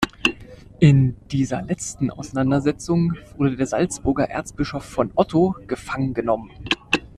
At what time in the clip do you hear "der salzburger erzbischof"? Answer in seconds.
3.55-4.83